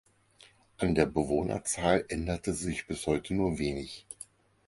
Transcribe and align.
An 0.77 0.95
der 0.95 1.05
Bewohnerzahl 1.05 2.05
änderte 2.09 2.55
sich 2.55 2.87
bis 2.87 3.05
heute 3.05 3.35
nur 3.35 3.59
wenig. 3.59 4.07